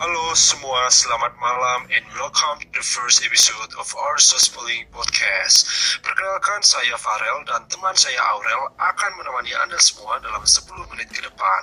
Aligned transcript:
Halo 0.00 0.32
semua, 0.32 0.88
selamat 0.88 1.36
malam 1.36 1.84
and 1.92 2.00
welcome 2.16 2.56
to 2.56 2.72
the 2.72 2.80
first 2.80 3.20
episode 3.20 3.68
of 3.76 3.84
our 4.00 4.16
Sospoling 4.16 4.88
Podcast. 4.88 5.68
Perkenalkan 6.00 6.64
saya 6.64 6.96
Farel 6.96 7.44
dan 7.44 7.68
teman 7.68 7.92
saya 7.92 8.16
Aurel 8.32 8.72
akan 8.80 9.10
menemani 9.20 9.52
Anda 9.60 9.76
semua 9.76 10.16
dalam 10.24 10.40
10 10.40 10.72
menit 10.88 11.12
ke 11.12 11.20
depan. 11.20 11.60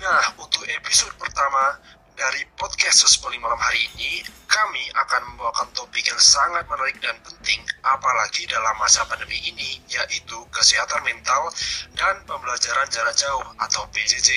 Nah, 0.00 0.32
untuk 0.40 0.64
episode 0.64 1.12
pertama 1.20 1.76
dari 2.14 2.46
podcast 2.54 3.02
Sospoling 3.02 3.42
malam 3.42 3.58
hari 3.58 3.90
ini, 3.94 4.22
kami 4.46 4.86
akan 4.94 5.34
membawakan 5.34 5.66
topik 5.74 6.06
yang 6.06 6.18
sangat 6.22 6.62
menarik 6.70 6.94
dan 7.02 7.18
penting, 7.26 7.58
apalagi 7.82 8.46
dalam 8.46 8.74
masa 8.78 9.02
pandemi 9.10 9.34
ini, 9.42 9.82
yaitu 9.90 10.38
kesehatan 10.54 11.02
mental 11.02 11.50
dan 11.98 12.14
pembelajaran 12.22 12.86
jarak 12.86 13.14
jauh 13.18 13.42
atau 13.58 13.82
PJJ, 13.90 14.30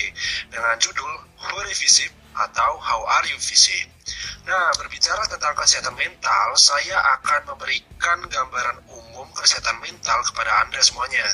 dengan 0.50 0.74
judul 0.82 1.12
Hore 1.38 1.74
Visip 1.78 2.10
atau 2.34 2.82
How 2.82 3.02
Are 3.22 3.30
You 3.30 3.38
Visit. 3.38 3.90
Nah, 4.50 4.74
berbicara 4.82 5.22
tentang 5.30 5.54
kesehatan 5.54 5.94
mental, 5.94 6.58
saya 6.58 6.98
akan 7.22 7.54
memberikan 7.54 8.26
gambaran 8.26 8.90
umum 8.90 9.30
kesehatan 9.38 9.78
mental 9.86 10.18
kepada 10.34 10.66
Anda 10.66 10.82
semuanya. 10.82 11.26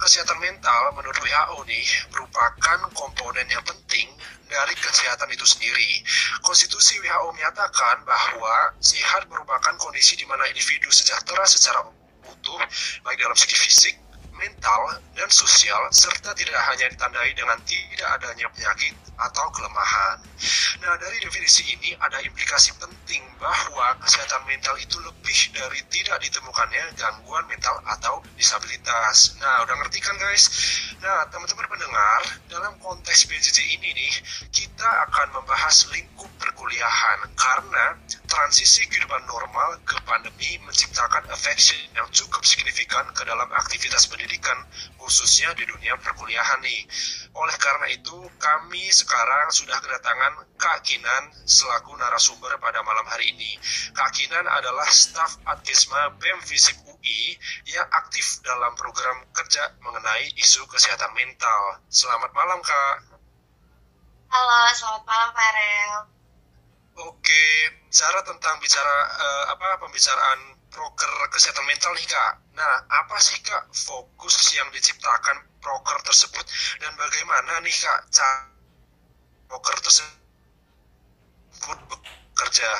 Kesehatan 0.00 0.40
mental 0.40 0.92
menurut 0.96 1.20
WHO 1.20 1.58
nih 1.68 1.86
merupakan 2.12 2.78
komponen 2.92 3.46
yang 3.46 3.62
penting 3.62 4.08
dari 4.48 4.74
kesehatan 4.76 5.28
itu 5.32 5.46
sendiri. 5.48 6.04
Konstitusi 6.44 7.00
WHO 7.00 7.32
menyatakan 7.32 8.04
bahwa 8.04 8.76
sehat 8.78 9.26
merupakan 9.28 9.74
kondisi 9.80 10.16
di 10.20 10.26
mana 10.28 10.44
individu 10.48 10.88
sejahtera 10.92 11.44
secara 11.48 11.84
utuh, 12.24 12.60
baik 13.04 13.18
dalam 13.20 13.36
segi 13.36 13.56
fisik, 13.56 13.94
mental, 14.36 14.82
dan 15.14 15.30
sosial, 15.30 15.78
serta 15.94 16.34
tidak 16.34 16.58
hanya 16.72 16.86
ditandai 16.90 17.30
dengan 17.32 17.58
tidak 17.62 18.08
adanya 18.18 18.46
penyakit 18.50 18.94
atau 19.14 19.46
kelemahan. 19.54 20.18
Nah, 20.82 20.98
dari 20.98 21.22
definisi 21.22 21.62
ini 21.70 21.94
ada 21.96 22.18
implikasi 22.18 22.74
penting 22.76 23.22
bahwa 23.38 23.94
kesehatan 24.02 24.42
mental 24.50 24.74
itu 24.76 24.98
lebih 24.98 25.38
dari 25.54 25.80
tidak 25.86 26.18
ditemukannya 26.18 26.98
gangguan 26.98 27.46
mental 27.46 27.78
atau 27.86 28.20
disabilitas. 28.34 29.38
Nah, 29.38 29.62
udah 29.62 29.74
ngerti 29.80 30.02
kan 30.02 30.18
guys? 30.18 30.50
Nah, 30.98 31.30
teman-teman 31.30 31.68
pendengar, 31.70 32.20
dalam 32.50 32.74
konteks 32.82 33.30
PJJ 33.30 33.78
ini 33.78 33.94
nih, 33.94 34.12
kita 34.50 34.88
akan 35.08 35.40
membahas 35.40 35.88
lingkup 35.94 36.28
perkuliahan 36.40 37.30
karena 37.38 37.94
transisi 38.24 38.88
kehidupan 38.90 39.22
normal 39.30 39.78
ke 39.86 39.94
pandemi 40.02 40.58
menciptakan 40.66 41.28
efek 41.30 41.60
yang 41.94 42.08
cukup 42.10 42.42
signifikan 42.42 43.06
ke 43.14 43.22
dalam 43.22 43.46
aktivitas 43.52 44.10
pendidikan 44.10 44.23
khususnya 45.04 45.52
di 45.52 45.68
dunia 45.68 46.00
perkuliahan 46.00 46.64
nih. 46.64 46.80
Oleh 47.36 47.56
karena 47.60 47.86
itu, 47.92 48.16
kami 48.40 48.88
sekarang 48.88 49.52
sudah 49.52 49.76
kedatangan 49.76 50.48
Kak 50.56 50.80
Kinan 50.80 51.28
selaku 51.44 51.92
narasumber 52.00 52.56
pada 52.56 52.80
malam 52.80 53.04
hari 53.04 53.36
ini. 53.36 53.52
Kak 53.92 54.16
Kinan 54.16 54.48
adalah 54.48 54.88
staf 54.88 55.36
Adkesma 55.44 56.16
BEM 56.16 56.40
Visip 56.48 56.80
UI 56.88 57.36
yang 57.68 57.84
aktif 58.00 58.40
dalam 58.40 58.72
program 58.78 59.28
kerja 59.36 59.76
mengenai 59.84 60.32
isu 60.40 60.64
kesehatan 60.72 61.12
mental. 61.12 61.84
Selamat 61.92 62.32
malam, 62.32 62.64
Kak. 62.64 62.96
Halo, 64.32 64.72
selamat 64.72 65.04
malam, 65.04 65.30
Farel. 65.36 65.92
Oke, 66.94 67.46
cara 67.90 68.22
tentang 68.22 68.54
bicara 68.62 68.96
uh, 69.18 69.44
apa 69.50 69.82
pembicaraan 69.82 70.63
proker 70.74 71.12
kesehatan 71.30 71.64
mental 71.70 71.94
nih 71.94 72.06
kak. 72.10 72.32
Nah, 72.58 72.74
apa 72.90 73.16
sih 73.22 73.38
kak 73.46 73.70
fokus 73.70 74.34
yang 74.58 74.66
diciptakan 74.74 75.38
proker 75.62 75.96
tersebut 76.02 76.42
dan 76.82 76.92
bagaimana 76.98 77.62
nih 77.62 77.70
kak 77.70 78.10
cara 78.10 78.50
proker 79.46 79.78
tersebut 79.78 80.18
bekerja? 81.86 82.70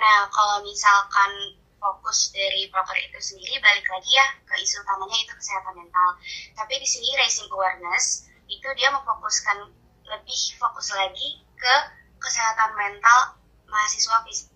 Nah, 0.00 0.32
kalau 0.32 0.64
misalkan 0.64 1.60
fokus 1.76 2.32
dari 2.32 2.68
proker 2.72 2.96
itu 2.96 3.20
sendiri 3.20 3.60
balik 3.60 3.84
lagi 3.88 4.12
ya 4.12 4.26
ke 4.48 4.56
isu 4.60 4.80
utamanya 4.80 5.16
itu 5.20 5.32
kesehatan 5.36 5.76
mental. 5.76 6.08
Tapi 6.56 6.80
di 6.80 6.88
sini 6.88 7.08
raising 7.20 7.48
awareness 7.52 8.28
itu 8.48 8.68
dia 8.80 8.88
memfokuskan 8.92 9.68
lebih 10.08 10.40
fokus 10.56 10.92
lagi 10.96 11.44
ke 11.56 11.74
kesehatan 12.20 12.72
mental 12.76 13.40
mahasiswa 13.70 14.24
fisik 14.26 14.49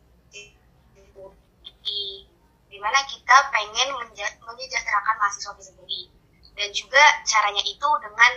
di 1.87 2.27
di 2.73 2.83
mana 2.83 3.07
kita 3.07 3.37
pengen 3.55 3.95
menyejahterakan 4.43 5.15
mahasiswa 5.21 5.55
fisik 5.55 6.11
dan 6.55 6.69
juga 6.75 7.03
caranya 7.23 7.63
itu 7.63 7.89
dengan 8.03 8.33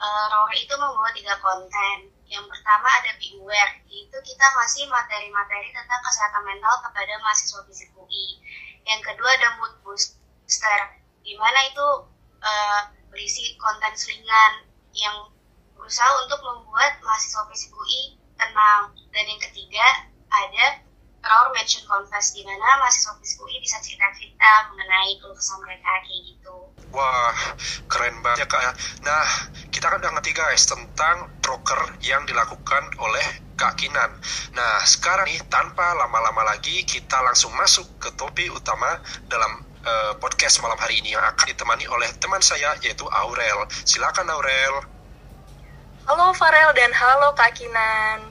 uh, 0.00 0.24
Roar 0.32 0.52
itu 0.56 0.72
membuat 0.76 1.12
tiga 1.12 1.36
konten. 1.44 2.08
Yang 2.26 2.50
pertama 2.50 2.88
ada 2.90 3.10
Be 3.20 3.38
Aware 3.38 3.74
yaitu 3.86 4.18
kita 4.24 4.46
masih 4.56 4.88
materi-materi 4.90 5.70
tentang 5.70 6.00
kesehatan 6.02 6.42
mental 6.42 6.74
kepada 6.82 7.12
mahasiswa 7.22 7.60
fisik 7.68 7.92
UI 7.94 8.40
yang 8.86 9.02
kedua 9.02 9.30
ada 9.34 9.58
Mood 9.58 9.74
Booster 9.82 10.80
di 11.26 11.34
mana 11.34 11.58
itu 11.66 11.86
uh, 12.38 12.80
berisi 13.10 13.58
konten 13.58 13.92
selingan 13.98 14.70
yang 14.94 15.26
berusaha 15.74 16.06
untuk 16.22 16.38
membuat 16.46 17.02
mahasiswa 17.02 17.50
fisik 17.50 17.74
UI 17.74 18.14
tenang. 18.38 18.94
Dan 19.10 19.24
yang 19.26 19.42
ketiga 19.42 19.86
ada 20.30 20.85
Raur 21.26 21.50
Mention 21.50 21.82
Confess 21.90 22.38
di 22.38 22.46
mana 22.46 22.78
mahasiswa 22.78 23.18
UI 23.18 23.58
bisa 23.58 23.82
cerita-cerita 23.82 24.70
mengenai 24.70 25.18
keluh 25.18 25.34
kesah 25.34 25.58
mereka 25.58 25.90
kayak 26.06 26.22
gitu. 26.22 26.54
Wah, 26.94 27.34
keren 27.90 28.22
banget 28.22 28.46
ya 28.46 28.46
kak. 28.46 28.72
Nah, 29.02 29.26
kita 29.74 29.90
kan 29.90 29.98
udah 29.98 30.12
ngerti 30.16 30.32
guys 30.32 30.64
tentang 30.70 31.26
broker 31.42 31.98
yang 32.06 32.22
dilakukan 32.24 32.94
oleh 33.02 33.26
Kak 33.58 33.80
Kinan. 33.80 34.12
Nah, 34.54 34.84
sekarang 34.86 35.26
nih 35.26 35.42
tanpa 35.50 35.96
lama-lama 35.96 36.46
lagi 36.46 36.84
kita 36.86 37.18
langsung 37.24 37.50
masuk 37.56 37.88
ke 37.98 38.12
topik 38.14 38.52
utama 38.52 39.00
dalam 39.26 39.64
uh, 39.82 40.12
podcast 40.22 40.62
malam 40.62 40.78
hari 40.78 41.00
ini 41.02 41.16
yang 41.16 41.24
akan 41.24 41.46
ditemani 41.50 41.88
oleh 41.90 42.06
teman 42.20 42.40
saya 42.44 42.76
yaitu 42.84 43.08
Aurel. 43.08 43.66
Silakan 43.82 44.30
Aurel. 44.30 44.84
Halo 46.06 46.30
Farel 46.38 46.70
dan 46.76 46.94
halo 46.94 47.34
Kak 47.34 47.56
Kinan. 47.58 48.30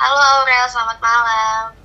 Halo 0.00 0.20
Aurel, 0.40 0.64
selamat 0.72 0.98
malam. 1.04 1.83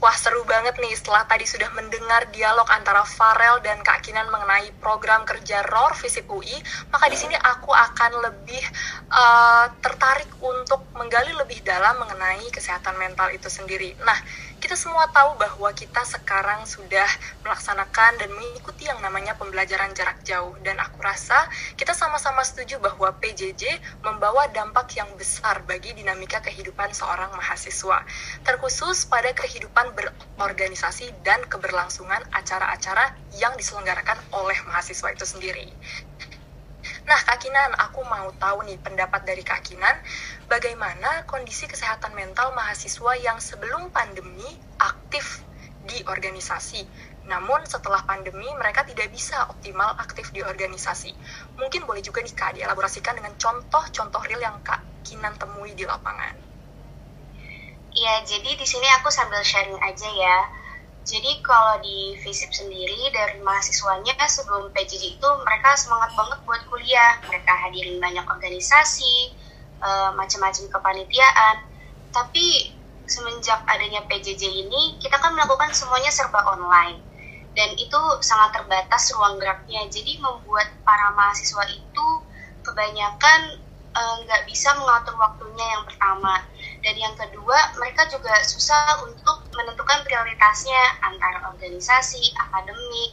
Wah 0.00 0.16
seru 0.16 0.48
banget 0.48 0.80
nih 0.80 0.96
setelah 0.96 1.28
tadi 1.28 1.44
sudah 1.44 1.68
mendengar 1.76 2.24
dialog 2.32 2.64
antara 2.72 3.04
Farel 3.04 3.60
dan 3.60 3.84
Kak 3.84 4.00
Kinan 4.00 4.32
mengenai 4.32 4.72
program 4.80 5.28
kerja 5.28 5.60
ROR 5.68 5.92
Visip 5.92 6.24
UI, 6.24 6.56
maka 6.88 7.12
di 7.12 7.20
sini 7.20 7.36
aku 7.36 7.68
akan 7.68 8.24
lebih 8.24 8.64
uh, 9.12 9.68
tertarik 9.84 10.32
untuk 10.40 10.88
menggali 10.96 11.36
lebih 11.36 11.60
dalam 11.60 12.00
mengenai 12.00 12.48
kesehatan 12.48 12.96
mental 12.96 13.28
itu 13.28 13.52
sendiri. 13.52 13.92
Nah, 14.00 14.16
kita 14.60 14.76
semua 14.76 15.08
tahu 15.08 15.40
bahwa 15.40 15.72
kita 15.72 16.04
sekarang 16.04 16.68
sudah 16.68 17.08
melaksanakan 17.40 18.20
dan 18.20 18.28
mengikuti 18.28 18.84
yang 18.84 19.00
namanya 19.00 19.32
pembelajaran 19.40 19.88
jarak 19.96 20.20
jauh 20.20 20.52
dan 20.60 20.76
aku 20.76 21.00
rasa 21.00 21.48
kita 21.80 21.96
sama-sama 21.96 22.44
setuju 22.44 22.76
bahwa 22.76 23.08
PJJ 23.24 23.80
membawa 24.04 24.52
dampak 24.52 24.92
yang 25.00 25.08
besar 25.16 25.64
bagi 25.64 25.96
dinamika 25.96 26.44
kehidupan 26.44 26.92
seorang 26.92 27.32
mahasiswa 27.32 28.04
terkhusus 28.44 29.08
pada 29.08 29.32
kehidupan 29.32 29.96
berorganisasi 29.96 31.08
dan 31.24 31.40
keberlangsungan 31.48 32.20
acara-acara 32.36 33.16
yang 33.40 33.56
diselenggarakan 33.56 34.20
oleh 34.36 34.60
mahasiswa 34.68 35.08
itu 35.08 35.24
sendiri. 35.24 35.72
Nah, 37.10 37.18
Kakinan, 37.26 37.74
aku 37.74 38.06
mau 38.06 38.30
tahu 38.38 38.62
nih 38.70 38.78
pendapat 38.78 39.26
dari 39.26 39.42
Kakinan, 39.42 39.98
bagaimana 40.46 41.26
kondisi 41.26 41.66
kesehatan 41.66 42.14
mental 42.14 42.54
mahasiswa 42.54 43.18
yang 43.18 43.34
sebelum 43.42 43.90
pandemi 43.90 44.46
aktif 44.78 45.42
di 45.90 46.06
organisasi. 46.06 46.86
Namun 47.26 47.66
setelah 47.66 48.06
pandemi 48.06 48.46
mereka 48.54 48.86
tidak 48.86 49.10
bisa 49.10 49.42
optimal 49.50 49.90
aktif 49.98 50.30
di 50.30 50.38
organisasi. 50.38 51.10
Mungkin 51.58 51.82
boleh 51.82 51.98
juga 51.98 52.22
nih 52.22 52.30
Kak 52.30 52.62
dielaborasikan 52.62 53.18
dengan 53.18 53.34
contoh-contoh 53.34 54.22
real 54.30 54.46
yang 54.46 54.62
Kak 54.62 54.78
Kinan 55.02 55.34
temui 55.34 55.74
di 55.74 55.82
lapangan. 55.82 56.38
Iya, 57.90 58.22
jadi 58.22 58.54
di 58.54 58.66
sini 58.70 58.86
aku 59.02 59.10
sambil 59.10 59.42
sharing 59.42 59.82
aja 59.82 60.06
ya 60.14 60.59
jadi 61.10 61.42
kalau 61.42 61.82
di 61.82 62.14
FISIP 62.22 62.54
sendiri 62.54 63.10
dari 63.10 63.42
mahasiswanya 63.42 64.14
sebelum 64.30 64.70
PJJ 64.70 65.18
itu 65.18 65.28
mereka 65.42 65.74
semangat 65.74 66.14
banget 66.14 66.38
buat 66.46 66.62
kuliah. 66.70 67.18
Mereka 67.26 67.50
hadirin 67.50 67.98
banyak 67.98 68.22
organisasi, 68.22 69.34
uh, 69.82 70.14
macam-macam 70.14 70.70
kepanitiaan. 70.70 71.66
Tapi 72.14 72.70
semenjak 73.10 73.58
adanya 73.66 74.06
PJJ 74.06 74.70
ini, 74.70 75.02
kita 75.02 75.18
kan 75.18 75.34
melakukan 75.34 75.74
semuanya 75.74 76.14
serba 76.14 76.46
online. 76.46 77.02
Dan 77.58 77.74
itu 77.74 78.00
sangat 78.22 78.62
terbatas 78.62 79.10
ruang 79.10 79.42
geraknya. 79.42 79.90
Jadi 79.90 80.22
membuat 80.22 80.70
para 80.86 81.10
mahasiswa 81.10 81.66
itu 81.74 82.06
kebanyakan 82.62 83.58
nggak 83.94 84.42
uh, 84.42 84.46
bisa 84.46 84.70
mengatur 84.78 85.18
waktunya 85.18 85.66
yang 85.66 85.84
pertama. 85.86 86.46
Dan 86.80 86.94
yang 86.96 87.14
kedua 87.18 87.58
mereka 87.76 88.06
juga 88.06 88.32
susah 88.46 89.02
untuk 89.02 89.50
menentukan 89.52 90.06
prioritasnya 90.06 90.82
antara 91.02 91.50
organisasi, 91.50 92.34
akademik, 92.38 93.10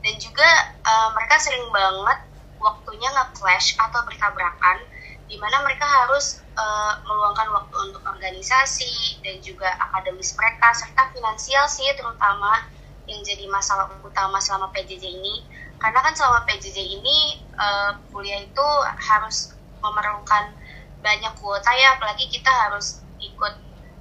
dan 0.00 0.14
juga 0.20 0.48
uh, 0.84 1.08
mereka 1.12 1.36
sering 1.40 1.68
banget 1.68 2.18
waktunya 2.60 3.08
nge-clash 3.12 3.76
atau 3.76 4.00
bertabrakan 4.08 4.80
di 5.28 5.36
mana 5.40 5.64
mereka 5.64 5.84
harus 5.84 6.44
uh, 6.56 7.00
meluangkan 7.08 7.48
waktu 7.52 7.76
untuk 7.88 8.02
organisasi 8.04 9.20
dan 9.24 9.40
juga 9.40 9.72
akademis 9.80 10.36
mereka 10.36 10.72
serta 10.76 11.12
finansial 11.12 11.64
sih 11.68 11.88
terutama 11.96 12.68
yang 13.04 13.20
jadi 13.20 13.44
masalah 13.48 13.88
utama 14.00 14.40
selama 14.40 14.72
PJJ 14.72 15.04
ini. 15.04 15.44
Karena 15.76 16.00
kan 16.00 16.16
selama 16.16 16.48
PJJ 16.48 16.78
ini 17.00 17.44
uh, 17.56 18.00
kuliah 18.08 18.40
itu 18.44 18.66
harus 18.96 19.52
memerlukan 19.84 20.56
banyak 21.04 21.32
kuota 21.36 21.70
ya 21.76 22.00
apalagi 22.00 22.24
kita 22.32 22.48
harus 22.48 23.04
ikut 23.20 23.54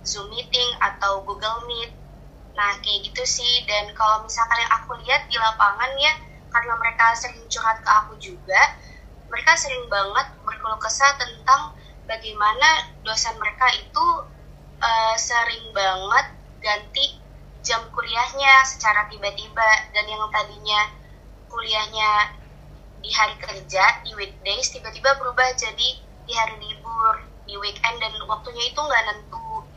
Zoom 0.04 0.32
meeting 0.32 0.70
atau 0.80 1.24
Google 1.28 1.68
Meet. 1.68 1.92
Nah 2.56 2.80
kayak 2.80 3.12
gitu 3.12 3.24
sih. 3.28 3.68
Dan 3.68 3.92
kalau 3.96 4.24
misalkan 4.24 4.64
yang 4.64 4.72
aku 4.72 4.96
lihat 5.04 5.28
di 5.28 5.36
lapangan 5.36 5.92
ya 6.00 6.14
karena 6.52 6.74
mereka 6.80 7.12
sering 7.18 7.44
curhat 7.52 7.82
ke 7.82 7.90
aku 7.90 8.14
juga 8.22 8.62
mereka 9.34 9.58
sering 9.58 9.90
banget 9.90 10.30
berkeluh 10.46 10.78
kesah 10.78 11.18
tentang 11.18 11.74
bagaimana 12.06 12.94
dosen 13.02 13.34
mereka 13.42 13.66
itu 13.74 14.06
uh, 14.78 15.16
sering 15.18 15.74
banget 15.74 16.26
ganti 16.62 17.18
jam 17.66 17.82
kuliahnya 17.90 18.62
secara 18.62 19.10
tiba-tiba. 19.10 19.70
Dan 19.90 20.06
yang 20.06 20.22
tadinya 20.30 20.82
kuliahnya 21.50 22.10
di 23.04 23.12
hari 23.12 23.36
kerja 23.36 23.84
di 24.08 24.16
weekdays 24.16 24.72
tiba-tiba 24.72 25.20
berubah 25.20 25.52
jadi 25.60 25.90
di 26.24 26.34
hari 26.34 26.56
libur 26.56 27.20
di 27.44 27.60
weekend 27.60 28.00
dan 28.00 28.16
waktunya 28.32 28.72
itu 28.72 28.80
nggak 28.80 29.04
nentu. 29.12 29.68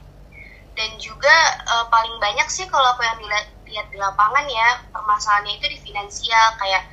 Dan 0.76 0.94
juga 1.02 1.34
uh, 1.74 1.86
paling 1.90 2.22
banyak 2.22 2.46
sih 2.46 2.70
kalau 2.70 2.86
aku 2.94 3.02
yang 3.02 3.18
dilihat 3.18 3.46
lihat 3.66 3.86
di 3.90 3.98
lapangan 3.98 4.46
ya 4.46 4.78
permasalahannya 4.94 5.58
itu 5.58 5.66
di 5.66 5.78
finansial 5.82 6.54
kayak 6.62 6.86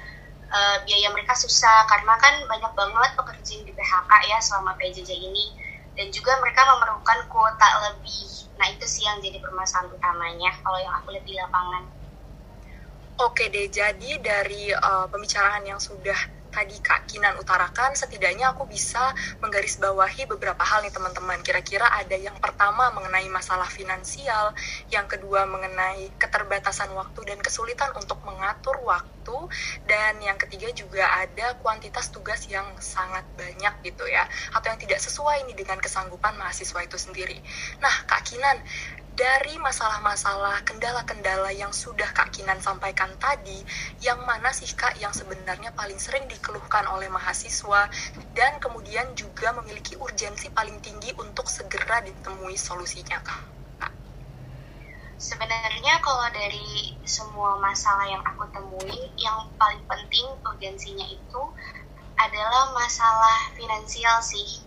uh, 0.49 0.77
biaya 0.87 1.13
mereka 1.13 1.37
susah 1.37 1.85
karena 1.85 2.17
kan 2.17 2.33
banyak 2.49 2.73
banget 2.73 3.11
pekerja 3.13 3.51
yang 3.61 3.65
di 3.69 3.73
PHK 3.77 4.11
ya 4.25 4.37
selama 4.41 4.73
PJJ 4.81 5.11
ini. 5.13 5.45
Dan 5.93 6.09
juga 6.09 6.33
mereka 6.41 6.65
memerlukan 6.65 7.29
kuota 7.29 7.69
lebih. 7.85 8.25
Nah 8.57 8.65
itu 8.73 8.81
sih 8.89 9.05
yang 9.05 9.21
jadi 9.21 9.37
permasalahan 9.37 9.93
utamanya 9.93 10.49
kalau 10.65 10.81
yang 10.81 10.89
aku 10.97 11.13
lihat 11.13 11.25
di 11.29 11.37
lapangan 11.37 11.85
Oke 13.23 13.47
deh, 13.47 13.71
jadi 13.71 14.19
dari 14.19 14.67
uh, 14.75 15.07
pembicaraan 15.07 15.63
yang 15.63 15.79
sudah 15.79 16.43
tadi 16.51 16.75
Kak 16.83 17.07
Kinan 17.07 17.39
utarakan, 17.39 17.95
setidaknya 17.95 18.51
aku 18.51 18.67
bisa 18.67 19.15
menggarisbawahi 19.39 20.27
beberapa 20.27 20.59
hal 20.59 20.83
nih 20.83 20.91
teman-teman. 20.91 21.39
Kira-kira 21.39 21.87
ada 21.87 22.19
yang 22.19 22.35
pertama 22.43 22.91
mengenai 22.91 23.25
masalah 23.31 23.65
finansial, 23.71 24.51
yang 24.91 25.07
kedua 25.07 25.47
mengenai 25.47 26.11
keterbatasan 26.19 26.91
waktu 26.91 27.23
dan 27.23 27.39
kesulitan 27.39 27.95
untuk 27.95 28.19
mengatur 28.27 28.75
waktu, 28.83 29.37
dan 29.87 30.19
yang 30.19 30.35
ketiga 30.35 30.67
juga 30.75 31.07
ada 31.23 31.55
kuantitas 31.63 32.11
tugas 32.11 32.43
yang 32.51 32.67
sangat 32.83 33.23
banyak 33.39 33.73
gitu 33.87 34.03
ya, 34.05 34.27
atau 34.51 34.67
yang 34.67 34.77
tidak 34.83 34.99
sesuai 34.99 35.47
ini 35.47 35.55
dengan 35.55 35.79
kesanggupan 35.79 36.35
mahasiswa 36.35 36.83
itu 36.83 36.99
sendiri. 36.99 37.39
Nah, 37.79 38.03
Kak 38.03 38.27
Kinan, 38.27 38.59
dari 39.13 39.61
masalah-masalah 39.61 40.65
kendala-kendala 40.65 41.53
yang 41.53 41.69
sudah 41.69 42.09
Kak 42.17 42.33
Kinan 42.33 42.57
sampaikan 42.57 43.13
tadi, 43.21 43.61
yang 44.01 44.17
mana 44.25 44.49
sih 44.49 44.65
Kak 44.73 44.97
yang 44.97 45.13
sebenarnya 45.13 45.69
paling 45.77 46.01
sering 46.01 46.25
dikeluhkan 46.25 46.89
oleh 46.89 47.05
mahasiswa 47.13 47.93
dan 48.33 48.57
kemudian 48.57 49.13
juga 49.13 49.53
memiliki 49.53 49.93
urgensi 50.01 50.49
paling 50.49 50.81
tinggi 50.81 51.13
untuk 51.21 51.45
segera 51.45 52.01
ditemui 52.01 52.57
solusinya 52.57 53.21
Kak? 53.21 53.41
Sebenarnya 55.21 56.01
kalau 56.01 56.27
dari 56.33 56.97
semua 57.05 57.61
masalah 57.61 58.09
yang 58.09 58.25
aku 58.25 58.49
temui, 58.49 59.13
yang 59.15 59.45
paling 59.61 59.79
penting 59.85 60.25
urgensinya 60.41 61.05
itu 61.05 61.41
adalah 62.17 62.73
masalah 62.73 63.53
finansial 63.53 64.19
sih, 64.25 64.65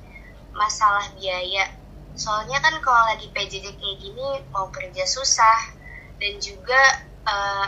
masalah 0.54 1.10
biaya 1.18 1.85
soalnya 2.16 2.58
kan 2.64 2.80
kalau 2.80 3.12
lagi 3.12 3.28
PJJ 3.28 3.76
kayak 3.76 3.96
gini 4.00 4.40
mau 4.48 4.72
kerja 4.72 5.04
susah 5.04 5.76
dan 6.16 6.40
juga 6.40 6.80
uh, 7.28 7.66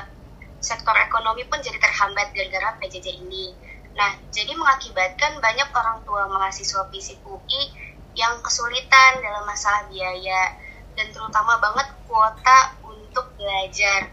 sektor 0.59 0.97
ekonomi 0.97 1.45
pun 1.47 1.61
jadi 1.61 1.77
terhambat 1.77 2.33
gara-gara 2.33 2.75
PJJ 2.81 3.23
ini. 3.23 3.55
Nah, 3.95 4.15
jadi 4.33 4.57
mengakibatkan 4.57 5.39
banyak 5.39 5.69
orang 5.75 6.01
tua 6.03 6.27
mahasiswa 6.33 6.89
fisik 6.89 7.21
UI 7.29 7.63
yang 8.17 8.41
kesulitan 8.43 9.23
dalam 9.23 9.47
masalah 9.47 9.87
biaya 9.87 10.57
dan 10.99 11.13
terutama 11.15 11.61
banget 11.63 11.87
kuota 12.09 12.75
untuk 12.83 13.31
belajar. 13.39 14.11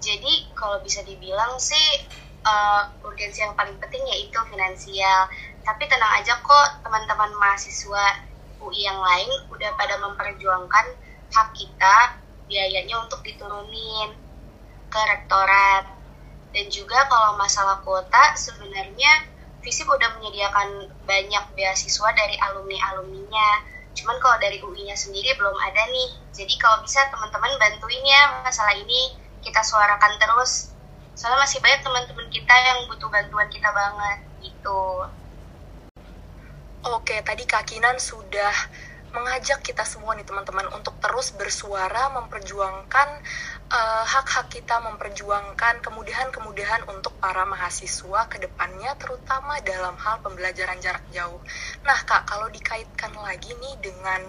Jadi 0.00 0.52
kalau 0.56 0.80
bisa 0.80 1.04
dibilang 1.04 1.58
sih 1.60 2.08
uh, 2.46 2.88
urgensi 3.04 3.44
yang 3.44 3.52
paling 3.58 3.76
penting 3.82 4.02
yaitu 4.08 4.38
finansial. 4.48 5.28
Tapi 5.62 5.84
tenang 5.86 6.22
aja 6.22 6.38
kok 6.40 6.68
teman-teman 6.86 7.30
mahasiswa 7.36 8.31
UI 8.62 8.86
yang 8.86 9.00
lain 9.02 9.30
udah 9.50 9.70
pada 9.74 9.98
memperjuangkan 9.98 10.86
hak 11.32 11.48
kita 11.56 11.96
biayanya 12.46 13.02
untuk 13.02 13.24
diturunin 13.26 14.14
ke 14.92 15.00
rektorat. 15.08 15.88
Dan 16.52 16.68
juga 16.68 17.08
kalau 17.08 17.40
masalah 17.40 17.80
kuota 17.80 18.36
sebenarnya 18.36 19.24
FISIP 19.64 19.88
udah 19.88 20.20
menyediakan 20.20 20.92
banyak 21.08 21.44
beasiswa 21.56 22.08
dari 22.12 22.36
alumni-alumninya. 22.36 23.50
Cuman 23.96 24.20
kalau 24.20 24.36
dari 24.36 24.60
UI-nya 24.60 24.92
sendiri 24.92 25.32
belum 25.40 25.56
ada 25.56 25.88
nih. 25.88 26.10
Jadi 26.36 26.54
kalau 26.60 26.84
bisa 26.84 27.08
teman-teman 27.08 27.56
bantuin 27.56 28.04
ya 28.04 28.44
masalah 28.44 28.76
ini 28.76 29.16
kita 29.40 29.64
suarakan 29.64 30.20
terus. 30.20 30.76
Soalnya 31.16 31.44
masih 31.44 31.60
banyak 31.64 31.80
teman-teman 31.80 32.28
kita 32.28 32.54
yang 32.56 32.84
butuh 32.88 33.08
bantuan 33.08 33.48
kita 33.48 33.68
banget 33.72 34.18
gitu 34.44 35.08
Oke, 36.82 37.14
tadi 37.22 37.46
Kak 37.46 37.62
Kinan 37.70 38.02
sudah 38.02 38.50
mengajak 39.14 39.62
kita 39.62 39.86
semua 39.86 40.18
nih 40.18 40.26
teman-teman 40.26 40.66
untuk 40.74 40.98
terus 40.98 41.30
bersuara 41.30 42.10
memperjuangkan 42.10 43.08
uh, 43.70 44.02
hak-hak 44.02 44.50
kita 44.50 44.82
memperjuangkan 44.82 45.78
kemudahan-kemudahan 45.78 46.82
untuk 46.90 47.14
para 47.22 47.46
mahasiswa 47.46 48.26
ke 48.26 48.42
depannya 48.42 48.98
terutama 48.98 49.62
dalam 49.62 49.94
hal 49.94 50.26
pembelajaran 50.26 50.82
jarak 50.82 51.06
jauh. 51.14 51.38
Nah, 51.86 52.02
Kak, 52.02 52.26
kalau 52.26 52.50
dikaitkan 52.50 53.14
lagi 53.14 53.54
nih 53.62 53.78
dengan 53.78 54.26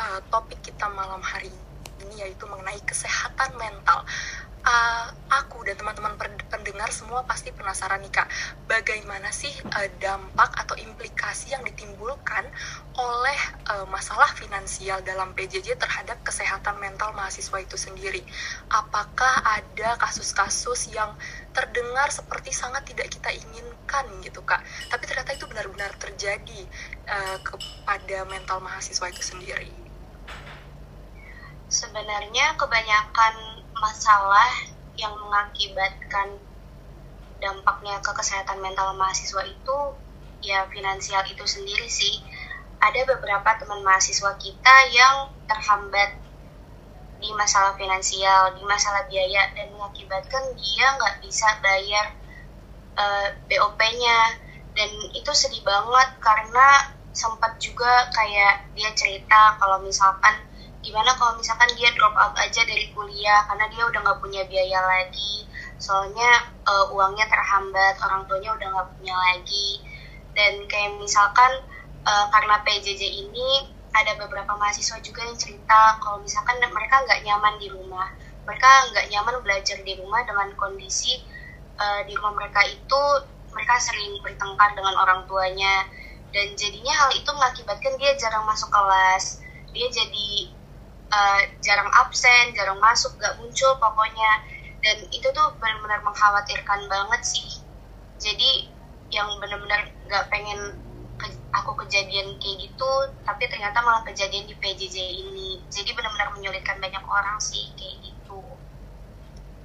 uh, 0.00 0.24
topik 0.32 0.64
kita 0.64 0.88
malam 0.88 1.20
hari 1.20 1.52
ini 2.00 2.24
yaitu 2.24 2.48
mengenai 2.48 2.80
kesehatan 2.80 3.60
mental 3.60 4.08
uh, 4.64 5.06
aku 5.30 5.64
dan 5.64 5.76
teman-teman 5.78 6.16
pendengar 6.50 6.90
semua 6.92 7.24
pasti 7.24 7.52
penasaran 7.54 8.02
nih 8.04 8.12
kak, 8.12 8.28
bagaimana 8.68 9.32
sih 9.32 9.52
uh, 9.72 9.88
dampak 10.02 10.50
atau 10.58 10.76
implikasi 10.76 11.52
yang 11.54 11.64
ditimbulkan 11.64 12.44
oleh 12.96 13.40
uh, 13.70 13.86
masalah 13.88 14.28
finansial 14.36 15.00
dalam 15.06 15.32
PJJ 15.32 15.78
terhadap 15.80 16.20
kesehatan 16.26 16.76
mental 16.82 17.12
mahasiswa 17.16 17.58
itu 17.60 17.76
sendiri? 17.80 18.20
Apakah 18.68 19.40
ada 19.44 19.96
kasus-kasus 20.00 20.92
yang 20.92 21.14
terdengar 21.56 22.12
seperti 22.12 22.52
sangat 22.54 22.86
tidak 22.86 23.10
kita 23.10 23.30
inginkan 23.32 24.04
gitu 24.20 24.44
kak, 24.44 24.60
tapi 24.92 25.06
ternyata 25.08 25.34
itu 25.34 25.46
benar-benar 25.48 25.92
terjadi 25.96 26.60
uh, 27.08 27.38
kepada 27.40 28.28
mental 28.28 28.60
mahasiswa 28.60 29.06
itu 29.08 29.22
sendiri? 29.24 29.72
Sebenarnya 31.70 32.58
kebanyakan 32.58 33.59
masalah 33.76 34.50
yang 34.98 35.14
mengakibatkan 35.16 36.36
dampaknya 37.40 37.98
ke 38.04 38.12
kesehatan 38.12 38.60
mental 38.60 38.92
mahasiswa 38.94 39.42
itu 39.48 39.78
ya 40.44 40.68
finansial 40.68 41.24
itu 41.28 41.44
sendiri 41.44 41.88
sih. 41.88 42.20
Ada 42.80 43.04
beberapa 43.04 43.60
teman 43.60 43.84
mahasiswa 43.84 44.36
kita 44.40 44.76
yang 44.92 45.28
terhambat 45.44 46.16
di 47.20 47.28
masalah 47.36 47.76
finansial, 47.76 48.56
di 48.56 48.64
masalah 48.64 49.04
biaya 49.04 49.52
dan 49.52 49.68
mengakibatkan 49.76 50.56
dia 50.56 50.86
nggak 50.96 51.20
bisa 51.20 51.48
bayar 51.60 52.16
uh, 52.96 53.28
eh, 53.28 53.28
BOP-nya 53.44 54.18
dan 54.72 54.90
itu 55.12 55.32
sedih 55.36 55.60
banget 55.60 56.08
karena 56.24 56.96
sempat 57.12 57.60
juga 57.60 58.08
kayak 58.14 58.72
dia 58.72 58.90
cerita 58.96 59.60
kalau 59.60 59.82
misalkan 59.84 60.40
gimana 60.80 61.12
kalau 61.16 61.36
misalkan 61.36 61.68
dia 61.76 61.92
drop 61.92 62.16
out 62.16 62.34
aja 62.40 62.64
dari 62.64 62.88
kuliah? 62.96 63.44
Karena 63.44 63.68
dia 63.68 63.82
udah 63.84 64.00
nggak 64.00 64.20
punya 64.20 64.42
biaya 64.48 64.80
lagi. 64.80 65.44
Soalnya 65.76 66.52
uh, 66.64 66.92
uangnya 66.92 67.28
terhambat 67.28 68.00
orang 68.00 68.24
tuanya 68.28 68.56
udah 68.56 68.68
nggak 68.72 68.88
punya 68.96 69.14
lagi. 69.16 69.84
Dan 70.32 70.64
kayak 70.64 70.96
misalkan 70.96 71.64
uh, 72.04 72.26
karena 72.32 72.64
PJJ 72.64 73.02
ini 73.28 73.68
ada 73.90 74.14
beberapa 74.16 74.54
mahasiswa 74.54 75.02
juga 75.02 75.26
yang 75.26 75.34
cerita 75.34 75.98
kalau 75.98 76.22
misalkan 76.22 76.56
mereka 76.62 77.04
nggak 77.04 77.20
nyaman 77.28 77.54
di 77.60 77.68
rumah. 77.68 78.08
Mereka 78.48 78.70
nggak 78.96 79.06
nyaman 79.12 79.36
belajar 79.44 79.78
di 79.84 79.92
rumah 80.00 80.24
dengan 80.24 80.48
kondisi 80.56 81.20
uh, 81.76 82.00
di 82.08 82.16
rumah 82.16 82.40
mereka 82.40 82.64
itu 82.64 83.02
mereka 83.52 83.76
sering 83.82 84.16
bertengkar 84.24 84.72
dengan 84.72 84.96
orang 84.96 85.28
tuanya. 85.28 85.84
Dan 86.30 86.54
jadinya 86.54 86.94
hal 86.94 87.10
itu 87.12 87.26
mengakibatkan 87.34 87.98
dia 87.98 88.14
jarang 88.16 88.46
masuk 88.46 88.70
kelas. 88.70 89.42
Dia 89.74 89.86
jadi 89.90 90.59
uh, 91.10 91.42
jarang 91.60 91.90
absen, 92.06 92.54
jarang 92.54 92.78
masuk, 92.78 93.14
gak 93.18 93.36
muncul 93.38 93.74
pokoknya. 93.78 94.32
Dan 94.80 94.96
itu 95.12 95.28
tuh 95.30 95.46
benar-benar 95.60 96.00
mengkhawatirkan 96.06 96.88
banget 96.88 97.22
sih. 97.26 97.50
Jadi 98.16 98.72
yang 99.10 99.28
benar-benar 99.42 99.90
gak 100.06 100.30
pengen 100.30 100.58
ke, 101.20 101.26
aku 101.52 101.76
kejadian 101.84 102.32
kayak 102.40 102.56
gitu 102.64 102.90
tapi 103.28 103.44
ternyata 103.52 103.84
malah 103.84 104.00
kejadian 104.08 104.48
di 104.48 104.56
PJJ 104.56 104.96
ini 105.20 105.60
jadi 105.68 105.92
benar-benar 105.92 106.32
menyulitkan 106.32 106.80
banyak 106.80 107.04
orang 107.04 107.36
sih 107.36 107.76
kayak 107.76 108.00
gitu 108.00 108.09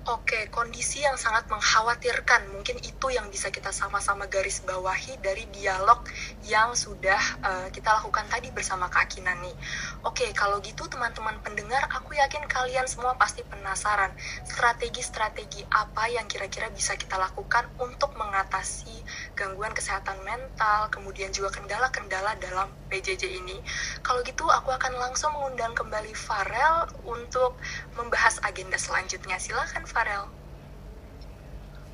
Oke, 0.05 0.53
kondisi 0.53 1.01
yang 1.01 1.17
sangat 1.17 1.49
mengkhawatirkan. 1.49 2.53
Mungkin 2.53 2.77
itu 2.85 3.09
yang 3.09 3.25
bisa 3.33 3.49
kita 3.49 3.73
sama-sama 3.73 4.29
garis 4.29 4.61
bawahi 4.61 5.17
dari 5.17 5.49
dialog 5.49 6.05
yang 6.45 6.77
sudah 6.77 7.17
uh, 7.41 7.67
kita 7.73 7.89
lakukan 7.89 8.29
tadi 8.29 8.53
bersama 8.53 8.85
Kak 8.85 9.09
Kinan 9.09 9.41
nih. 9.41 9.57
Oke, 10.05 10.29
kalau 10.37 10.61
gitu 10.61 10.85
teman-teman 10.85 11.41
pendengar, 11.41 11.89
aku 11.89 12.13
yakin 12.21 12.45
kalian 12.45 12.85
semua 12.85 13.17
pasti 13.17 13.41
penasaran 13.49 14.13
strategi-strategi 14.45 15.65
apa 15.73 16.05
yang 16.05 16.29
kira-kira 16.29 16.69
bisa 16.69 16.93
kita 16.93 17.17
lakukan 17.17 17.65
untuk 17.81 18.13
mengatasi 18.13 18.93
gangguan 19.33 19.73
kesehatan 19.73 20.21
mental, 20.21 20.85
kemudian 20.93 21.33
juga 21.33 21.49
kendala-kendala 21.49 22.37
dalam 22.37 22.69
PJJ 22.93 23.41
ini. 23.41 23.57
Kalau 24.05 24.21
gitu, 24.21 24.45
aku 24.53 24.69
akan 24.69 25.01
langsung 25.01 25.33
mengundang 25.33 25.73
kembali 25.73 26.13
Farel 26.13 26.93
untuk 27.09 27.57
membahas 27.97 28.37
agenda 28.45 28.77
selanjutnya. 28.77 29.41
Silakan 29.41 29.94
Farel. 29.95 30.27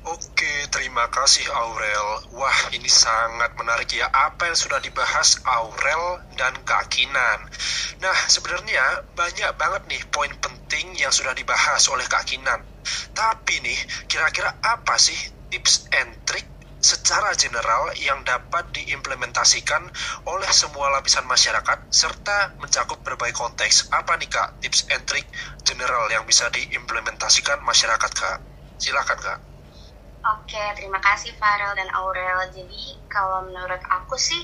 Oke, 0.02 0.66
terima 0.74 1.06
kasih 1.06 1.46
Aurel. 1.54 2.34
Wah, 2.34 2.74
ini 2.74 2.90
sangat 2.90 3.54
menarik 3.54 3.86
ya 3.94 4.10
apa 4.10 4.50
yang 4.50 4.58
sudah 4.58 4.82
dibahas 4.82 5.38
Aurel 5.46 6.18
dan 6.34 6.50
Kak 6.66 6.90
Kinan. 6.90 7.38
Nah, 8.02 8.18
sebenarnya 8.26 9.06
banyak 9.14 9.54
banget 9.54 9.82
nih 9.86 10.02
poin 10.10 10.34
penting 10.34 10.98
yang 10.98 11.14
sudah 11.14 11.30
dibahas 11.30 11.86
oleh 11.94 12.02
Kak 12.10 12.26
Kinan. 12.26 12.58
Tapi 13.14 13.62
nih, 13.62 13.78
kira-kira 14.10 14.50
apa 14.50 14.98
sih 14.98 15.14
tips 15.54 15.86
and 15.94 16.10
trick 16.26 16.51
secara 16.82 17.30
general 17.38 17.94
yang 18.02 18.26
dapat 18.26 18.74
diimplementasikan 18.74 19.86
oleh 20.26 20.50
semua 20.50 20.90
lapisan 20.90 21.22
masyarakat 21.30 21.78
serta 21.94 22.58
mencakup 22.58 23.06
berbagai 23.06 23.38
konteks. 23.38 23.94
Apa 23.94 24.18
nih 24.18 24.26
Kak 24.26 24.58
tips 24.58 24.90
and 24.90 25.06
trick 25.06 25.24
general 25.62 26.10
yang 26.10 26.26
bisa 26.26 26.50
diimplementasikan 26.50 27.62
masyarakat 27.62 28.10
Kak? 28.10 28.38
Silakan 28.82 29.18
Kak. 29.22 29.38
Oke, 30.22 30.62
terima 30.74 30.98
kasih 30.98 31.30
Farel 31.38 31.74
dan 31.78 31.86
Aurel. 31.94 32.50
Jadi 32.50 32.98
kalau 33.06 33.46
menurut 33.46 33.82
aku 33.86 34.18
sih 34.18 34.42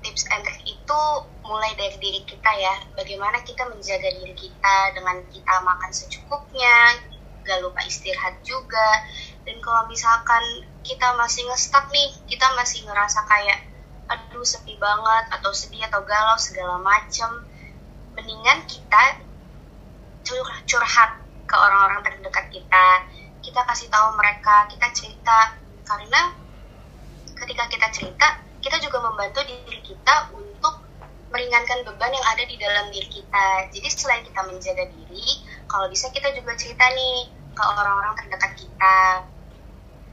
tips 0.00 0.24
and 0.32 0.44
trick 0.48 0.64
itu 0.64 1.00
mulai 1.44 1.76
dari 1.76 2.00
diri 2.00 2.24
kita 2.24 2.52
ya. 2.56 2.74
Bagaimana 2.96 3.44
kita 3.44 3.68
menjaga 3.68 4.08
diri 4.08 4.32
kita 4.32 4.76
dengan 4.96 5.20
kita 5.28 5.54
makan 5.64 5.92
secukupnya, 5.92 6.96
gak 7.44 7.60
lupa 7.64 7.80
istirahat 7.88 8.40
juga. 8.44 8.88
Dan 9.48 9.64
kalau 9.64 9.88
misalkan 9.88 10.44
kita 10.84 11.16
masih 11.16 11.48
ngestak 11.48 11.88
nih, 11.88 12.12
kita 12.28 12.44
masih 12.52 12.84
ngerasa 12.84 13.24
kayak 13.24 13.64
aduh 14.04 14.44
sepi 14.44 14.76
banget 14.76 15.24
atau 15.40 15.48
sedih 15.56 15.88
atau 15.88 16.04
galau 16.04 16.36
segala 16.36 16.76
macem, 16.84 17.48
mendingan 18.12 18.60
kita 18.68 19.24
curhat 20.68 21.16
ke 21.48 21.56
orang-orang 21.56 22.04
terdekat 22.04 22.52
kita. 22.52 22.86
Kita 23.40 23.64
kasih 23.64 23.88
tahu 23.88 24.20
mereka, 24.20 24.68
kita 24.68 24.92
cerita 24.92 25.56
karena 25.88 26.36
ketika 27.32 27.64
kita 27.72 27.88
cerita, 27.88 28.28
kita 28.60 28.76
juga 28.84 29.00
membantu 29.00 29.40
diri 29.48 29.80
kita 29.80 30.28
untuk 30.36 30.84
meringankan 31.32 31.88
beban 31.88 32.12
yang 32.12 32.26
ada 32.36 32.44
di 32.44 32.56
dalam 32.60 32.92
diri 32.92 33.08
kita. 33.08 33.72
Jadi 33.72 33.88
selain 33.88 34.28
kita 34.28 34.44
menjaga 34.44 34.84
diri, 34.92 35.40
kalau 35.64 35.88
bisa 35.88 36.12
kita 36.12 36.36
juga 36.36 36.52
cerita 36.60 36.84
nih 36.92 37.32
ke 37.56 37.62
orang-orang 37.64 38.12
terdekat 38.12 38.52
kita 38.60 39.24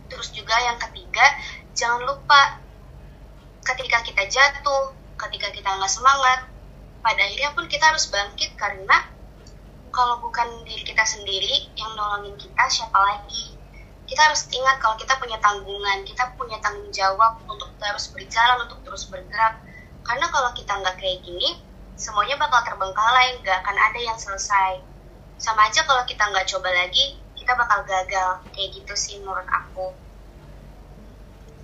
Terus 0.09 0.29
juga 0.31 0.55
yang 0.61 0.77
ketiga, 0.77 1.25
jangan 1.73 2.05
lupa 2.05 2.61
ketika 3.65 4.05
kita 4.05 4.23
jatuh, 4.29 4.93
ketika 5.17 5.49
kita 5.49 5.69
nggak 5.69 5.89
semangat, 5.89 6.45
pada 7.01 7.21
akhirnya 7.21 7.53
pun 7.53 7.65
kita 7.69 7.89
harus 7.89 8.09
bangkit 8.09 8.53
karena 8.57 8.97
kalau 9.89 10.19
bukan 10.19 10.65
diri 10.67 10.83
kita 10.83 11.07
sendiri 11.07 11.71
yang 11.79 11.91
nolongin 11.95 12.35
kita, 12.35 12.63
siapa 12.67 12.99
lagi? 12.99 13.55
Kita 14.05 14.21
harus 14.27 14.45
ingat 14.53 14.77
kalau 14.77 14.99
kita 14.99 15.17
punya 15.17 15.39
tanggungan, 15.41 16.05
kita 16.05 16.35
punya 16.37 16.59
tanggung 16.61 16.91
jawab 16.93 17.41
untuk 17.47 17.73
terus 17.81 18.11
berjalan, 18.13 18.69
untuk 18.69 18.83
terus 18.85 19.07
bergerak. 19.09 19.57
Karena 20.05 20.29
kalau 20.29 20.53
kita 20.53 20.77
nggak 20.77 20.99
kayak 21.01 21.25
gini, 21.25 21.57
semuanya 21.97 22.37
bakal 22.37 22.61
terbengkalai, 22.67 23.39
nggak 23.41 23.57
akan 23.65 23.77
ada 23.79 23.99
yang 24.03 24.19
selesai. 24.19 24.83
Sama 25.41 25.65
aja 25.71 25.81
kalau 25.87 26.05
kita 26.05 26.21
nggak 26.21 26.45
coba 26.53 26.69
lagi, 26.69 27.17
kita 27.45 27.61
bakal 27.61 27.85
gagal. 27.85 28.41
Kayak 28.49 28.69
gitu 28.73 28.93
sih 28.97 29.21
menurut 29.21 29.45
aku 29.45 29.93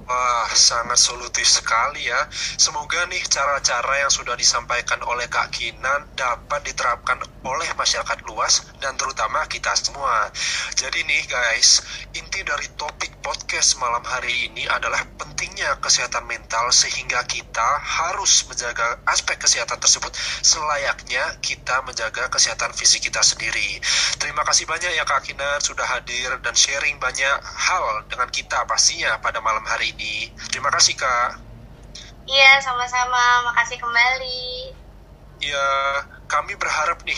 Wah, 0.02 0.50
sangat 0.58 0.98
solutif 0.98 1.46
sekali 1.46 2.10
ya. 2.10 2.26
Semoga 2.34 3.06
nih 3.06 3.22
cara-cara 3.30 4.02
yang 4.02 4.10
sudah 4.10 4.34
disampaikan 4.34 4.98
oleh 5.06 5.30
Kak 5.30 5.54
Kinan 5.54 6.10
dapat 6.18 6.66
diterapkan 6.66 7.22
oleh 7.46 7.70
masyarakat 7.78 8.20
luas 8.26 8.66
dan 8.82 8.98
terutama 8.98 9.46
kita 9.46 9.70
semua. 9.78 10.34
Jadi 10.74 11.06
nih 11.06 11.24
guys, 11.30 11.86
inti 12.18 12.42
dari 12.42 12.66
topik 12.74 13.22
podcast 13.22 13.78
malam 13.78 14.02
hari 14.02 14.50
ini 14.50 14.66
adalah 14.66 15.06
pentingnya 15.22 15.78
kesehatan 15.78 16.26
mental 16.26 16.74
sehingga 16.74 17.22
kita 17.30 17.70
harus 17.82 18.50
menjaga 18.50 19.06
aspek 19.06 19.38
kesehatan 19.38 19.78
tersebut 19.78 20.10
selayaknya 20.42 21.38
kita 21.46 21.86
menjaga 21.86 22.28
kesehatan 22.34 22.74
fisik 22.74 23.06
kita 23.06 23.22
sendiri. 23.22 23.78
Terima 24.18 24.42
kasih 24.42 24.66
banyak 24.66 24.98
ya 24.98 25.06
Kak 25.06 25.30
Kinan 25.30 25.62
sudah 25.62 25.86
hadir 25.86 26.42
dan 26.42 26.58
sharing 26.58 26.98
banyak 26.98 27.38
hal 27.46 28.06
dengan 28.10 28.30
kita 28.34 28.66
pastinya 28.66 29.22
pada 29.22 29.38
malam 29.46 29.62
hari 29.70 29.91
ini. 29.96 30.32
Terima 30.50 30.72
kasih 30.72 30.96
Kak. 30.96 31.30
Iya, 32.28 32.62
sama-sama. 32.64 33.52
Makasih 33.52 33.78
kembali. 33.82 34.72
Iya, 35.42 35.68
kami 36.30 36.54
berharap 36.56 37.02
nih 37.04 37.18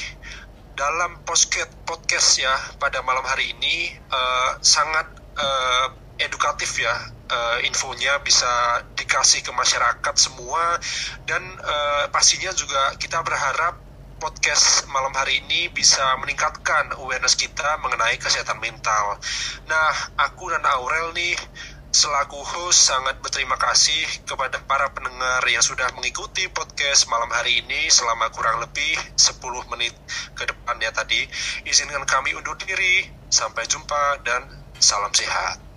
dalam 0.74 1.22
podcast 1.22 1.70
podcast 1.86 2.42
ya 2.42 2.56
pada 2.82 3.06
malam 3.06 3.22
hari 3.22 3.54
ini 3.54 3.94
uh, 4.10 4.58
sangat 4.66 5.06
uh, 5.38 5.88
edukatif 6.18 6.82
ya 6.82 6.94
uh, 7.30 7.58
infonya 7.62 8.18
bisa 8.26 8.82
dikasih 8.98 9.46
ke 9.46 9.54
masyarakat 9.54 10.16
semua 10.18 10.82
dan 11.30 11.46
uh, 11.62 12.10
pastinya 12.10 12.50
juga 12.58 12.98
kita 12.98 13.22
berharap 13.22 13.78
podcast 14.24 14.88
malam 14.88 15.12
hari 15.12 15.44
ini 15.44 15.68
bisa 15.68 16.16
meningkatkan 16.24 16.96
awareness 16.96 17.36
kita 17.36 17.76
mengenai 17.84 18.16
kesehatan 18.16 18.56
mental. 18.64 19.20
Nah, 19.68 19.92
aku 20.16 20.48
dan 20.48 20.64
Aurel 20.64 21.12
nih 21.12 21.36
Selaku 21.94 22.42
host 22.42 22.90
sangat 22.90 23.22
berterima 23.22 23.54
kasih 23.54 24.26
kepada 24.26 24.58
para 24.66 24.90
pendengar 24.98 25.46
yang 25.46 25.62
sudah 25.62 25.94
mengikuti 25.94 26.50
podcast 26.50 27.06
malam 27.06 27.30
hari 27.30 27.62
ini 27.62 27.86
selama 27.86 28.34
kurang 28.34 28.66
lebih 28.66 28.98
10 29.14 29.38
menit 29.70 29.94
ke 30.34 30.42
depannya 30.50 30.90
tadi. 30.90 31.22
Izinkan 31.70 32.02
kami 32.10 32.34
undur 32.34 32.58
diri. 32.58 33.06
Sampai 33.30 33.70
jumpa 33.70 34.26
dan 34.26 34.42
salam 34.82 35.14
sehat. 35.14 35.73